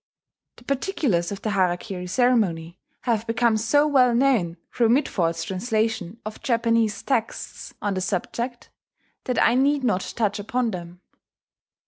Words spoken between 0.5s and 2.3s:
The particulars of the harakiri